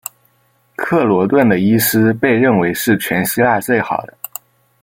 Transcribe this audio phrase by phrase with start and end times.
[0.77, 4.17] 克罗顿的医师被认为是全希腊最好的。